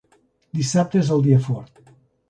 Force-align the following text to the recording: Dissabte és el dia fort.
Dissabte 0.59 1.03
és 1.03 1.13
el 1.19 1.23
dia 1.29 1.41
fort. 1.49 1.89